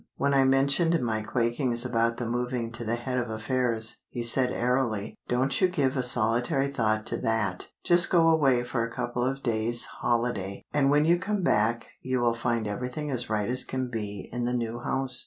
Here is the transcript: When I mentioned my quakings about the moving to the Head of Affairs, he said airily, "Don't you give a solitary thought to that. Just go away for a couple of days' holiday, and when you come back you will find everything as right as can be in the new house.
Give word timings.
When 0.17 0.33
I 0.33 0.45
mentioned 0.45 0.99
my 0.99 1.21
quakings 1.21 1.85
about 1.85 2.17
the 2.17 2.25
moving 2.27 2.71
to 2.71 2.83
the 2.83 2.95
Head 2.95 3.19
of 3.19 3.29
Affairs, 3.29 4.01
he 4.07 4.23
said 4.23 4.51
airily, 4.51 5.15
"Don't 5.27 5.61
you 5.61 5.67
give 5.67 5.95
a 5.95 6.01
solitary 6.01 6.69
thought 6.69 7.05
to 7.05 7.17
that. 7.17 7.67
Just 7.83 8.09
go 8.09 8.27
away 8.27 8.63
for 8.63 8.83
a 8.83 8.89
couple 8.91 9.23
of 9.23 9.43
days' 9.43 9.85
holiday, 9.85 10.65
and 10.73 10.89
when 10.89 11.05
you 11.05 11.19
come 11.19 11.43
back 11.43 11.85
you 12.01 12.19
will 12.19 12.33
find 12.33 12.65
everything 12.67 13.11
as 13.11 13.29
right 13.29 13.47
as 13.47 13.63
can 13.63 13.89
be 13.91 14.27
in 14.33 14.43
the 14.45 14.53
new 14.53 14.79
house. 14.79 15.19